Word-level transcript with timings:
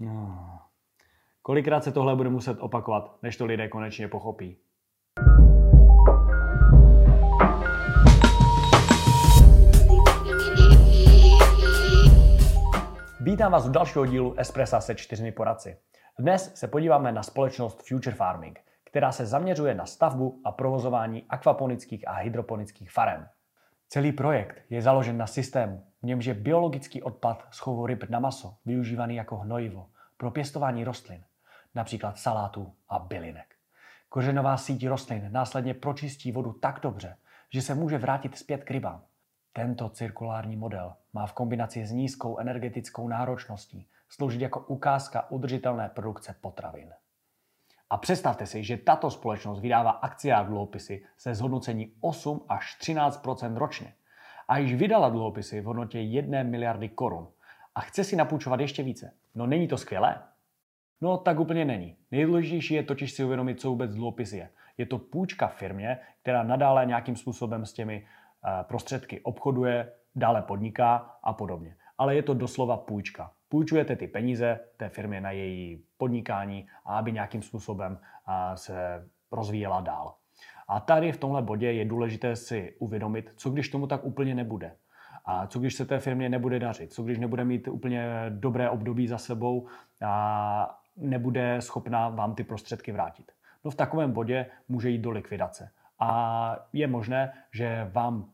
No. 0.00 0.58
Kolikrát 1.42 1.84
se 1.84 1.92
tohle 1.92 2.16
bude 2.16 2.30
muset 2.30 2.58
opakovat, 2.60 3.18
než 3.22 3.36
to 3.36 3.44
lidé 3.44 3.68
konečně 3.68 4.08
pochopí? 4.08 4.58
Vítám 13.20 13.52
vás 13.52 13.66
u 13.66 13.70
dalšího 13.70 14.06
dílu 14.06 14.34
Espressa 14.38 14.80
se 14.80 14.94
čtyřmi 14.94 15.32
poradci. 15.32 15.78
Dnes 16.18 16.54
se 16.54 16.68
podíváme 16.68 17.12
na 17.12 17.22
společnost 17.22 17.88
Future 17.88 18.16
Farming, 18.16 18.60
která 18.84 19.12
se 19.12 19.26
zaměřuje 19.26 19.74
na 19.74 19.86
stavbu 19.86 20.40
a 20.44 20.52
provozování 20.52 21.26
akvaponických 21.28 22.08
a 22.08 22.12
hydroponických 22.12 22.90
farem. 22.90 23.28
Celý 23.88 24.12
projekt 24.12 24.56
je 24.70 24.82
založen 24.82 25.16
na 25.16 25.26
systému, 25.26 25.86
v 26.02 26.06
němž 26.06 26.24
je 26.24 26.34
biologický 26.34 27.02
odpad 27.02 27.48
z 27.50 27.58
chovu 27.58 27.86
ryb 27.86 28.10
na 28.10 28.18
maso 28.20 28.56
využívaný 28.64 29.16
jako 29.16 29.36
hnojivo 29.36 29.90
pro 30.16 30.30
pěstování 30.30 30.84
rostlin, 30.84 31.24
například 31.74 32.18
salátů 32.18 32.74
a 32.88 32.98
bylinek. 32.98 33.54
Kořenová 34.08 34.56
síť 34.56 34.86
rostlin 34.86 35.28
následně 35.32 35.74
pročistí 35.74 36.32
vodu 36.32 36.52
tak 36.52 36.80
dobře, 36.82 37.16
že 37.52 37.62
se 37.62 37.74
může 37.74 37.98
vrátit 37.98 38.38
zpět 38.38 38.64
k 38.64 38.70
rybám. 38.70 39.04
Tento 39.52 39.88
cirkulární 39.88 40.56
model 40.56 40.94
má 41.12 41.26
v 41.26 41.32
kombinaci 41.32 41.86
s 41.86 41.92
nízkou 41.92 42.38
energetickou 42.38 43.08
náročností 43.08 43.88
sloužit 44.08 44.40
jako 44.40 44.60
ukázka 44.60 45.30
udržitelné 45.30 45.88
produkce 45.88 46.34
potravin. 46.40 46.92
A 47.90 47.96
představte 47.96 48.46
si, 48.46 48.64
že 48.64 48.76
tato 48.76 49.10
společnost 49.10 49.60
vydává 49.60 49.90
akcie 49.90 50.34
a 50.34 50.42
dluhopisy 50.42 51.04
se 51.16 51.34
zhodnocení 51.34 51.92
8 52.00 52.44
až 52.48 52.78
13% 52.80 53.56
ročně 53.56 53.94
a 54.48 54.58
již 54.58 54.74
vydala 54.74 55.08
dluhopisy 55.08 55.60
v 55.60 55.64
hodnotě 55.64 56.00
1 56.00 56.42
miliardy 56.42 56.88
korun 56.88 57.28
a 57.74 57.80
chce 57.80 58.04
si 58.04 58.16
napůjčovat 58.16 58.60
ještě 58.60 58.82
více. 58.82 59.14
No 59.34 59.46
není 59.46 59.68
to 59.68 59.78
skvělé? 59.78 60.22
No 61.00 61.16
tak 61.18 61.40
úplně 61.40 61.64
není. 61.64 61.96
Nejdůležitější 62.10 62.74
je 62.74 62.82
totiž 62.82 63.12
si 63.12 63.24
uvědomit, 63.24 63.60
co 63.60 63.70
vůbec 63.70 63.94
dluhopis 63.94 64.32
je. 64.32 64.50
Je 64.78 64.86
to 64.86 64.98
půjčka 64.98 65.46
firmě, 65.46 65.98
která 66.22 66.42
nadále 66.42 66.86
nějakým 66.86 67.16
způsobem 67.16 67.66
s 67.66 67.72
těmi 67.72 68.06
eh, 68.06 68.64
prostředky 68.64 69.20
obchoduje, 69.20 69.92
dále 70.14 70.42
podniká 70.42 71.18
a 71.22 71.32
podobně. 71.32 71.76
Ale 71.98 72.16
je 72.16 72.22
to 72.22 72.34
doslova 72.34 72.76
půjčka 72.76 73.30
půjčujete 73.48 73.96
ty 73.96 74.06
peníze 74.08 74.60
té 74.76 74.88
firmě 74.88 75.20
na 75.20 75.30
její 75.30 75.82
podnikání 75.96 76.66
aby 76.84 77.12
nějakým 77.12 77.42
způsobem 77.42 77.98
se 78.54 79.08
rozvíjela 79.32 79.80
dál. 79.80 80.14
A 80.68 80.80
tady 80.80 81.12
v 81.12 81.16
tomhle 81.16 81.42
bodě 81.42 81.72
je 81.72 81.84
důležité 81.84 82.36
si 82.36 82.76
uvědomit, 82.78 83.32
co 83.36 83.50
když 83.50 83.68
tomu 83.68 83.86
tak 83.86 84.04
úplně 84.04 84.34
nebude. 84.34 84.76
A 85.24 85.46
co 85.46 85.58
když 85.58 85.74
se 85.74 85.86
té 85.86 85.98
firmě 85.98 86.28
nebude 86.28 86.58
dařit, 86.58 86.92
co 86.92 87.02
když 87.02 87.18
nebude 87.18 87.44
mít 87.44 87.68
úplně 87.68 88.26
dobré 88.28 88.70
období 88.70 89.08
za 89.08 89.18
sebou 89.18 89.68
a 90.04 90.80
nebude 90.96 91.60
schopná 91.60 92.08
vám 92.08 92.34
ty 92.34 92.44
prostředky 92.44 92.92
vrátit. 92.92 93.32
No 93.64 93.70
v 93.70 93.74
takovém 93.74 94.12
bodě 94.12 94.46
může 94.68 94.90
jít 94.90 94.98
do 94.98 95.10
likvidace. 95.10 95.70
A 95.98 96.68
je 96.72 96.86
možné, 96.86 97.32
že 97.52 97.90
vám 97.92 98.30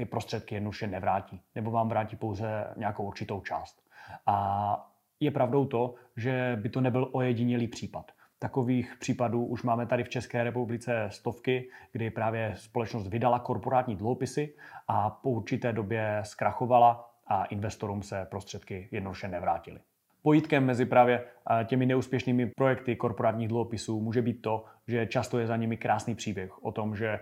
ty 0.00 0.04
prostředky 0.06 0.54
jednoduše 0.54 0.86
nevrátí, 0.86 1.40
nebo 1.54 1.70
vám 1.70 1.88
vrátí 1.88 2.16
pouze 2.16 2.64
nějakou 2.76 3.04
určitou 3.04 3.40
část. 3.40 3.82
A 4.26 4.90
je 5.20 5.30
pravdou 5.30 5.64
to, 5.66 5.94
že 6.16 6.58
by 6.62 6.68
to 6.68 6.80
nebyl 6.80 7.08
ojedinělý 7.12 7.68
případ. 7.68 8.12
Takových 8.38 8.96
případů 9.00 9.44
už 9.44 9.62
máme 9.62 9.86
tady 9.86 10.04
v 10.04 10.08
České 10.08 10.44
republice 10.44 11.06
stovky, 11.08 11.70
kdy 11.92 12.10
právě 12.10 12.54
společnost 12.56 13.08
vydala 13.08 13.38
korporátní 13.38 13.96
dluhopisy 13.96 14.54
a 14.88 15.10
po 15.10 15.30
určité 15.30 15.72
době 15.72 16.20
zkrachovala 16.22 17.10
a 17.26 17.44
investorům 17.44 18.02
se 18.02 18.26
prostředky 18.30 18.88
jednoduše 18.90 19.28
nevrátily. 19.28 19.80
Pojítkem 20.22 20.64
mezi 20.64 20.84
právě 20.84 21.24
těmi 21.64 21.86
neúspěšnými 21.86 22.46
projekty 22.46 22.96
korporátních 22.96 23.48
dluhopisů 23.48 24.00
může 24.00 24.22
být 24.22 24.42
to, 24.42 24.64
že 24.88 25.06
často 25.06 25.38
je 25.38 25.46
za 25.46 25.56
nimi 25.56 25.76
krásný 25.76 26.14
příběh 26.14 26.64
o 26.64 26.72
tom, 26.72 26.96
že 26.96 27.20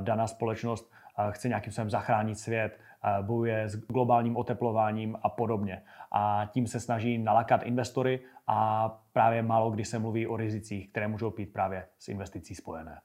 daná 0.00 0.26
společnost 0.26 0.92
chce 1.30 1.48
nějakým 1.48 1.72
způsobem 1.72 1.90
zachránit 1.90 2.38
svět, 2.38 2.78
bojuje 3.22 3.68
s 3.68 3.76
globálním 3.76 4.36
oteplováním 4.36 5.16
a 5.22 5.28
podobně. 5.28 5.82
A 6.12 6.48
tím 6.52 6.66
se 6.66 6.80
snaží 6.80 7.18
nalakat 7.18 7.62
investory 7.62 8.20
a 8.46 8.88
právě 9.12 9.42
málo 9.42 9.70
kdy 9.70 9.84
se 9.84 9.98
mluví 9.98 10.26
o 10.26 10.36
rizicích, 10.36 10.90
které 10.90 11.08
můžou 11.08 11.30
být 11.30 11.52
právě 11.52 11.86
s 11.98 12.08
investicí 12.08 12.54
spojené. 12.54 13.00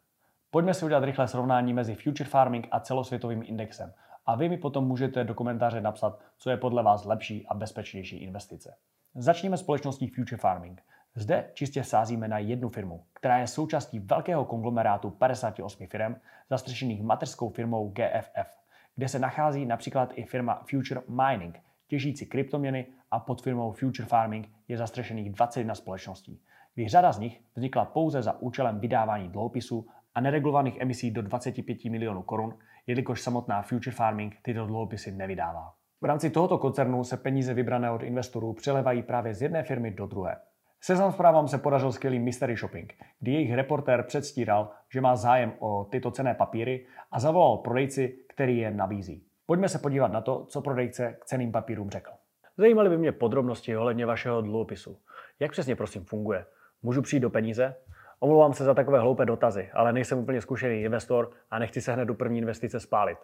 Pojďme 0.51 0.73
si 0.73 0.85
udělat 0.85 1.03
rychlé 1.03 1.27
srovnání 1.27 1.73
mezi 1.73 1.95
future 1.95 2.29
farming 2.29 2.67
a 2.71 2.79
celosvětovým 2.79 3.43
indexem. 3.45 3.93
A 4.25 4.35
vy 4.35 4.49
mi 4.49 4.57
potom 4.57 4.87
můžete 4.87 5.23
do 5.23 5.33
komentáře 5.33 5.81
napsat, 5.81 6.19
co 6.37 6.49
je 6.49 6.57
podle 6.57 6.83
vás 6.83 7.05
lepší 7.05 7.47
a 7.47 7.53
bezpečnější 7.53 8.17
investice. 8.17 8.75
Začněme 9.15 9.57
společností 9.57 10.07
Future 10.07 10.37
Farming. 10.37 10.81
Zde 11.17 11.49
čistě 11.53 11.83
sázíme 11.83 12.27
na 12.27 12.37
jednu 12.37 12.69
firmu, 12.69 13.03
která 13.13 13.37
je 13.37 13.47
součástí 13.47 13.99
velkého 13.99 14.45
konglomerátu 14.45 15.09
58 15.09 15.87
firm, 15.87 16.15
zastřešených 16.49 17.03
mateřskou 17.03 17.49
firmou 17.49 17.89
GFF, 17.89 18.57
kde 18.95 19.07
se 19.07 19.19
nachází 19.19 19.65
například 19.65 20.13
i 20.15 20.23
firma 20.23 20.63
Future 20.69 21.01
Mining, 21.07 21.59
těžící 21.87 22.25
kryptoměny 22.25 22.87
a 23.11 23.19
pod 23.19 23.41
firmou 23.41 23.71
Future 23.71 24.07
Farming 24.07 24.49
je 24.67 24.77
zastřešených 24.77 25.31
21 25.31 25.75
společností, 25.75 26.41
kdy 26.75 26.87
řada 26.87 27.11
z 27.11 27.19
nich 27.19 27.41
vznikla 27.55 27.85
pouze 27.85 28.21
za 28.21 28.41
účelem 28.41 28.79
vydávání 28.79 29.29
dluhopisů 29.29 29.87
a 30.15 30.21
neregulovaných 30.21 30.77
emisí 30.79 31.11
do 31.11 31.21
25 31.21 31.85
milionů 31.85 32.23
korun, 32.23 32.57
jelikož 32.87 33.21
samotná 33.21 33.61
Future 33.61 33.95
Farming 33.95 34.35
tyto 34.41 34.65
dluhopisy 34.65 35.11
nevydává. 35.11 35.73
V 36.01 36.05
rámci 36.05 36.29
tohoto 36.29 36.57
koncernu 36.57 37.03
se 37.03 37.17
peníze 37.17 37.53
vybrané 37.53 37.91
od 37.91 38.03
investorů 38.03 38.53
přelevají 38.53 39.03
právě 39.03 39.33
z 39.33 39.41
jedné 39.41 39.63
firmy 39.63 39.91
do 39.91 40.07
druhé. 40.07 40.35
Seznam 40.85 41.11
zprávám 41.11 41.47
se 41.47 41.57
podařil 41.57 41.91
skvělý 41.91 42.19
mystery 42.19 42.55
shopping, 42.55 42.93
kdy 43.19 43.31
jejich 43.31 43.53
reportér 43.53 44.03
předstíral, 44.03 44.71
že 44.93 45.01
má 45.01 45.15
zájem 45.15 45.53
o 45.59 45.87
tyto 45.91 46.11
cené 46.11 46.33
papíry 46.33 46.85
a 47.11 47.19
zavolal 47.19 47.57
prodejci, 47.57 48.19
který 48.29 48.57
je 48.57 48.71
nabízí. 48.71 49.23
Pojďme 49.45 49.69
se 49.69 49.79
podívat 49.79 50.11
na 50.11 50.21
to, 50.21 50.45
co 50.45 50.61
prodejce 50.61 51.17
k 51.21 51.25
ceným 51.25 51.51
papírům 51.51 51.89
řekl. 51.89 52.11
Zajímaly 52.57 52.89
by 52.89 52.97
mě 52.97 53.11
podrobnosti 53.11 53.77
ohledně 53.77 54.05
vašeho 54.05 54.41
dluhopisu. 54.41 54.97
Jak 55.39 55.51
přesně 55.51 55.75
prosím 55.75 56.05
funguje? 56.05 56.45
Můžu 56.83 57.01
přijít 57.01 57.19
do 57.19 57.29
peníze? 57.29 57.75
Omlouvám 58.19 58.53
se 58.53 58.63
za 58.63 58.73
takové 58.73 58.99
hloupé 58.99 59.25
dotazy, 59.25 59.69
ale 59.73 59.93
nejsem 59.93 60.19
úplně 60.19 60.41
zkušený 60.41 60.81
investor 60.81 61.31
a 61.51 61.59
nechci 61.59 61.81
se 61.81 61.93
hned 61.93 62.05
do 62.05 62.13
první 62.13 62.39
investice 62.39 62.79
spálit. 62.79 63.17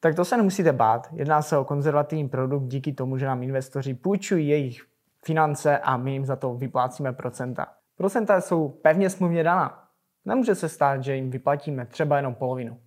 Tak 0.00 0.14
to 0.14 0.24
se 0.24 0.36
nemusíte 0.36 0.72
bát. 0.72 1.08
Jedná 1.12 1.42
se 1.42 1.58
o 1.58 1.64
konzervativní 1.64 2.28
produkt 2.28 2.66
díky 2.66 2.92
tomu, 2.92 3.18
že 3.18 3.26
nám 3.26 3.42
investoři 3.42 3.94
půjčují 3.94 4.48
jejich 4.48 4.93
finance 5.24 5.78
a 5.78 5.96
my 5.96 6.12
jim 6.12 6.26
za 6.26 6.36
to 6.36 6.54
vyplácíme 6.54 7.12
procenta. 7.12 7.66
Procenta 7.96 8.40
jsou 8.40 8.68
pevně 8.68 9.10
smluvně 9.10 9.42
daná. 9.42 9.88
Nemůže 10.24 10.54
se 10.54 10.68
stát, 10.68 11.04
že 11.04 11.16
jim 11.16 11.30
vyplatíme 11.30 11.86
třeba 11.86 12.16
jenom 12.16 12.34
polovinu. 12.34 12.80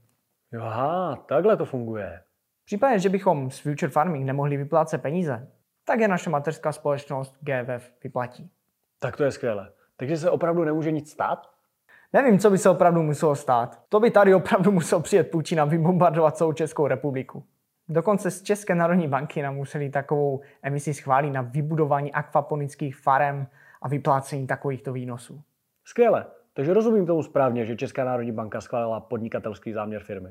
Jo, 0.52 0.62
aha, 0.64 1.16
takhle 1.16 1.58
to 1.58 1.66
funguje. 1.66 2.22
V 2.62 2.66
případě, 2.66 3.00
že 3.00 3.10
bychom 3.10 3.52
s 3.52 3.60
Future 3.60 3.92
Farming 3.92 4.26
nemohli 4.26 4.58
vyplácet 4.58 5.02
peníze, 5.02 5.52
tak 5.86 6.00
je 6.00 6.08
naše 6.08 6.30
mateřská 6.30 6.72
společnost 6.72 7.36
GVF 7.40 7.92
vyplatí. 8.04 8.52
Tak 9.00 9.18
to 9.18 9.24
je 9.24 9.32
skvělé. 9.32 9.72
Takže 9.98 10.18
se 10.18 10.30
opravdu 10.30 10.64
nemůže 10.64 10.92
nic 10.92 11.12
stát? 11.12 11.50
Nevím, 12.14 12.40
co 12.40 12.50
by 12.50 12.58
se 12.58 12.70
opravdu 12.70 13.04
muselo 13.04 13.36
stát. 13.36 13.82
To 13.90 14.00
by 14.00 14.12
tady 14.12 14.36
opravdu 14.36 14.72
musel 14.72 15.00
přijet 15.00 15.32
Putin 15.32 15.62
a 15.62 15.66
vybombardovat 15.66 16.38
celou 16.38 16.54
Českou 16.54 16.88
republiku. 16.88 17.44
Dokonce 17.90 18.32
z 18.32 18.42
České 18.44 18.76
národní 18.76 19.08
banky 19.08 19.42
nám 19.42 19.56
museli 19.56 19.90
takovou 19.90 20.42
emisi 20.62 20.94
schválit 20.94 21.32
na 21.32 21.42
vybudování 21.42 22.12
akvaponických 22.12 22.96
farem 22.96 23.48
a 23.82 23.88
vyplácení 23.88 24.48
takovýchto 24.48 24.94
výnosů. 24.94 25.42
Skvěle. 25.86 26.26
Takže 26.54 26.74
rozumím 26.74 27.06
tomu 27.06 27.24
správně, 27.24 27.66
že 27.66 27.76
Česká 27.76 28.06
národní 28.06 28.32
banka 28.32 28.62
schválila 28.62 29.00
podnikatelský 29.00 29.74
záměr 29.74 30.04
firmy. 30.04 30.30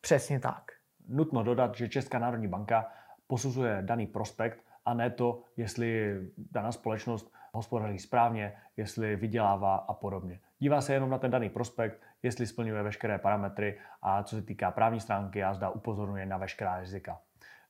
Přesně 0.00 0.40
tak. 0.40 0.62
Nutno 1.08 1.42
dodat, 1.42 1.74
že 1.74 1.88
Česká 1.88 2.18
národní 2.18 2.48
banka 2.48 2.86
posuzuje 3.26 3.78
daný 3.80 4.06
prospekt 4.06 4.58
a 4.84 4.94
ne 4.94 5.10
to, 5.10 5.42
jestli 5.56 6.20
daná 6.52 6.72
společnost 6.72 7.32
hospodaří 7.56 7.98
správně, 7.98 8.52
jestli 8.76 9.16
vydělává 9.16 9.76
a 9.76 9.94
podobně. 9.94 10.40
Dívá 10.58 10.80
se 10.80 10.92
jenom 10.92 11.10
na 11.10 11.18
ten 11.18 11.30
daný 11.30 11.48
prospekt, 11.48 12.00
jestli 12.22 12.46
splňuje 12.46 12.82
veškeré 12.82 13.18
parametry 13.18 13.78
a 14.02 14.22
co 14.22 14.36
se 14.36 14.42
týká 14.42 14.70
právní 14.70 15.00
stránky 15.00 15.44
a 15.44 15.54
zda 15.54 15.70
upozorňuje 15.70 16.26
na 16.26 16.36
veškerá 16.36 16.80
rizika. 16.80 17.18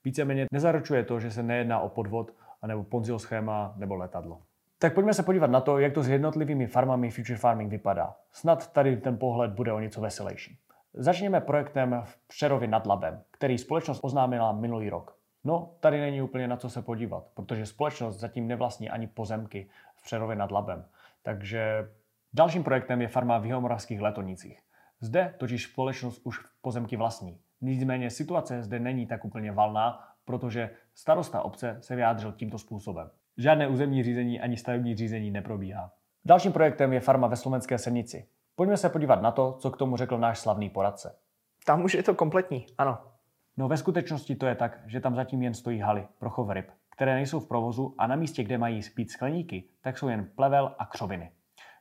Víceméně 0.05 0.47
nezaručuje 0.53 1.05
to, 1.05 1.21
že 1.21 1.31
se 1.31 1.43
nejedná 1.43 1.81
o 1.81 1.89
podvod 1.89 2.31
nebo 2.67 2.85
ponzil 2.85 3.19
schéma 3.19 3.75
nebo 3.77 3.95
letadlo. 3.95 4.43
Tak 4.79 4.95
pojďme 4.95 5.15
se 5.15 5.23
podívat 5.23 5.51
na 5.51 5.61
to, 5.61 5.79
jak 5.79 5.93
to 5.93 6.03
s 6.03 6.09
jednotlivými 6.09 6.67
farmami 6.67 7.11
Future 7.11 7.39
Farming 7.39 7.71
vypadá. 7.71 8.15
Snad 8.33 8.73
tady 8.73 8.97
ten 8.97 9.19
pohled 9.19 9.51
bude 9.51 9.73
o 9.73 9.81
něco 9.81 10.01
veselější. 10.01 10.59
Začněme 10.95 11.41
projektem 11.41 12.01
v 12.05 12.19
Přerově 12.27 12.69
nad 12.69 12.87
Labem, 12.87 13.23
který 13.31 13.59
společnost 13.59 14.01
oznámila 14.03 14.53
minulý 14.53 14.91
rok. 14.91 15.16
No, 15.47 15.75
tady 15.81 16.01
není 16.01 16.23
úplně 16.23 16.49
na 16.49 16.57
co 16.57 16.71
se 16.71 16.83
podívat, 16.83 17.27
protože 17.35 17.67
společnost 17.67 18.19
zatím 18.19 18.49
nevlastní 18.49 18.91
ani 18.91 19.07
pozemky 19.07 19.69
v 19.97 20.03
Přerově 20.03 20.37
nad 20.37 20.51
Labem. 20.51 20.85
Takže 21.23 21.89
dalším 22.33 22.65
projektem 22.65 23.03
je 23.03 23.09
farma 23.09 23.39
v 23.39 23.47
Jihomoravských 23.47 24.01
letonicích. 24.01 24.61
Zde 25.01 25.35
totiž 25.39 25.65
společnost 25.65 26.21
už 26.25 26.39
pozemky 26.61 26.97
vlastní. 26.97 27.39
Nicméně 27.61 28.11
situace 28.11 28.63
zde 28.63 28.79
není 28.79 29.07
tak 29.07 29.25
úplně 29.25 29.53
valná, 29.53 30.09
protože 30.25 30.71
starosta 30.95 31.43
obce 31.43 31.79
se 31.81 31.97
vyjádřil 31.97 32.33
tímto 32.33 32.59
způsobem. 32.59 33.11
Žádné 33.37 33.69
územní 33.69 34.03
řízení 34.03 34.41
ani 34.41 34.57
stavební 34.57 34.97
řízení 34.97 35.31
neprobíhá. 35.31 35.93
Dalším 36.25 36.53
projektem 36.53 36.93
je 36.93 37.01
farma 37.01 37.27
ve 37.27 37.37
Slovenské 37.37 37.79
Semnici. 37.79 38.27
Pojďme 38.57 38.77
se 38.77 38.89
podívat 38.89 39.23
na 39.23 39.31
to, 39.31 39.53
co 39.53 39.71
k 39.71 39.77
tomu 39.77 39.97
řekl 39.97 40.19
náš 40.19 40.39
slavný 40.39 40.71
poradce. 40.71 41.19
Tam 41.67 41.85
už 41.85 41.95
je 41.95 42.03
to 42.03 42.15
kompletní, 42.15 42.67
ano. 42.79 43.16
No 43.59 43.69
ve 43.69 43.77
skutečnosti 43.77 44.37
to 44.37 44.47
je 44.47 44.55
tak, 44.55 44.81
že 44.87 45.01
tam 45.01 45.15
zatím 45.15 45.43
jen 45.43 45.55
stojí 45.55 45.79
haly 45.79 46.07
pro 46.19 46.31
chov 46.31 46.51
ryb, 46.51 46.67
které 46.91 47.15
nejsou 47.15 47.41
v 47.41 47.49
provozu 47.49 47.95
a 47.99 48.07
na 48.07 48.17
místě, 48.17 48.45
kde 48.45 48.59
mají 48.59 48.83
spít 48.83 49.11
skleníky, 49.11 49.65
tak 49.81 49.99
jsou 49.99 50.09
jen 50.09 50.29
plevel 50.35 50.75
a 50.79 50.87
křoviny. 50.87 51.31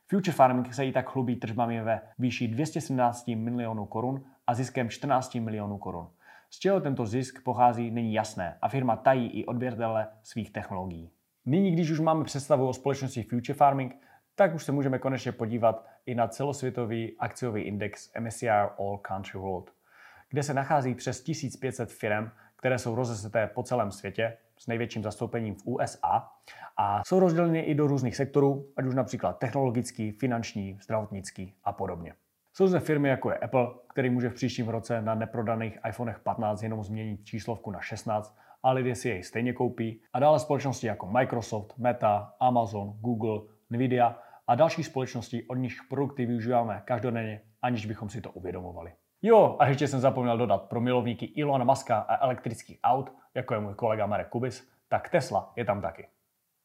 Future 0.08 0.32
Farming 0.32 0.74
se 0.74 0.86
i 0.86 0.92
tak 0.92 1.10
chlubí 1.10 1.36
tržbami 1.36 1.80
ve 1.80 2.00
výši 2.18 2.48
217 2.48 3.28
milionů 3.28 3.86
korun 3.86 4.24
a 4.46 4.54
ziskem 4.54 4.88
14 4.90 5.34
milionů 5.34 5.78
korun. 5.78 6.08
Z 6.50 6.58
čeho 6.58 6.80
tento 6.80 7.06
zisk 7.06 7.42
pochází, 7.42 7.90
není 7.90 8.14
jasné 8.14 8.58
a 8.62 8.68
firma 8.68 8.96
tají 8.96 9.28
i 9.28 9.46
odběratele 9.46 10.08
svých 10.22 10.50
technologií. 10.50 11.10
Nyní, 11.46 11.70
když 11.70 11.90
už 11.90 12.00
máme 12.00 12.24
představu 12.24 12.68
o 12.68 12.72
společnosti 12.72 13.22
Future 13.22 13.54
Farming, 13.54 13.96
tak 14.34 14.54
už 14.54 14.64
se 14.64 14.72
můžeme 14.72 14.98
konečně 14.98 15.32
podívat 15.32 15.86
i 16.06 16.14
na 16.14 16.28
celosvětový 16.28 17.18
akciový 17.18 17.62
index 17.62 18.12
MSCI 18.20 18.50
All 18.50 18.98
Country 19.02 19.38
World, 19.38 19.75
kde 20.28 20.42
se 20.42 20.54
nachází 20.54 20.94
přes 20.94 21.22
1500 21.22 21.92
firm, 21.92 22.30
které 22.56 22.78
jsou 22.78 22.94
rozeseté 22.94 23.46
po 23.46 23.62
celém 23.62 23.90
světě 23.90 24.36
s 24.58 24.66
největším 24.66 25.02
zastoupením 25.02 25.54
v 25.54 25.66
USA 25.66 26.28
a 26.76 27.02
jsou 27.06 27.20
rozděleny 27.20 27.60
i 27.60 27.74
do 27.74 27.86
různých 27.86 28.16
sektorů, 28.16 28.72
ať 28.76 28.84
už 28.84 28.94
například 28.94 29.38
technologický, 29.38 30.12
finanční, 30.12 30.78
zdravotnický 30.82 31.54
a 31.64 31.72
podobně. 31.72 32.14
Jsou 32.52 32.66
zde 32.66 32.80
firmy 32.80 33.08
jako 33.08 33.30
je 33.30 33.38
Apple, 33.38 33.68
který 33.92 34.10
může 34.10 34.30
v 34.30 34.34
příštím 34.34 34.68
roce 34.68 35.02
na 35.02 35.14
neprodaných 35.14 35.78
iPhonech 35.88 36.18
15 36.18 36.62
jenom 36.62 36.84
změnit 36.84 37.24
číslovku 37.24 37.70
na 37.70 37.80
16 37.80 38.38
a 38.62 38.72
lidé 38.72 38.94
si 38.94 39.08
jej 39.08 39.22
stejně 39.22 39.52
koupí. 39.52 40.00
A 40.12 40.18
dále 40.20 40.40
společnosti 40.40 40.86
jako 40.86 41.06
Microsoft, 41.06 41.78
Meta, 41.78 42.34
Amazon, 42.40 42.88
Google, 43.00 43.40
Nvidia 43.70 44.18
a 44.46 44.54
další 44.54 44.84
společnosti, 44.84 45.44
od 45.48 45.54
nich 45.54 45.76
produkty 45.88 46.26
využíváme 46.26 46.82
každodenně, 46.84 47.40
aniž 47.62 47.86
bychom 47.86 48.08
si 48.08 48.20
to 48.20 48.30
uvědomovali. 48.30 48.92
Jo, 49.22 49.56
a 49.58 49.66
ještě 49.68 49.88
jsem 49.88 50.00
zapomněl 50.00 50.38
dodat 50.38 50.62
pro 50.62 50.80
milovníky 50.80 51.24
Ilona 51.26 51.64
Maska 51.64 51.98
a 51.98 52.24
elektrických 52.24 52.78
aut, 52.84 53.12
jako 53.34 53.54
je 53.54 53.60
můj 53.60 53.74
kolega 53.74 54.06
Marek 54.06 54.28
Kubis, 54.28 54.70
tak 54.88 55.08
Tesla 55.08 55.52
je 55.56 55.64
tam 55.64 55.80
taky. 55.80 56.08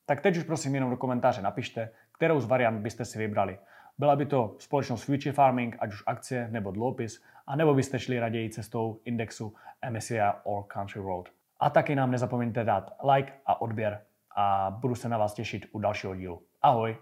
Tak 0.05 0.21
teď 0.21 0.37
už 0.37 0.43
prosím 0.43 0.75
jenom 0.75 0.89
do 0.89 0.97
komentáře 0.97 1.41
napište, 1.41 1.89
kterou 2.11 2.39
z 2.39 2.45
variant 2.45 2.81
byste 2.81 3.05
si 3.05 3.19
vybrali. 3.19 3.59
Byla 3.97 4.15
by 4.15 4.25
to 4.25 4.55
společnost 4.57 5.03
Future 5.03 5.31
Farming, 5.31 5.77
ať 5.79 5.93
už 5.93 6.03
akcie 6.05 6.47
nebo 6.51 6.71
dluhopis, 6.71 7.23
a 7.47 7.55
nebo 7.55 7.73
byste 7.73 7.99
šli 7.99 8.19
raději 8.19 8.49
cestou 8.49 8.99
indexu 9.05 9.55
MSCI 9.89 10.19
All 10.19 10.63
Country 10.67 11.01
World. 11.01 11.29
A 11.59 11.69
taky 11.69 11.95
nám 11.95 12.11
nezapomeňte 12.11 12.63
dát 12.63 12.93
like 13.13 13.33
a 13.45 13.61
odběr 13.61 14.01
a 14.35 14.71
budu 14.79 14.95
se 14.95 15.09
na 15.09 15.17
vás 15.17 15.33
těšit 15.33 15.65
u 15.71 15.79
dalšího 15.79 16.15
dílu. 16.15 16.41
Ahoj! 16.61 16.97